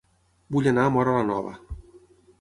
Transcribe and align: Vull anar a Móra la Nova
Vull 0.55 0.69
anar 0.71 0.87
a 0.89 0.93
Móra 0.97 1.15
la 1.19 1.23
Nova 1.31 1.53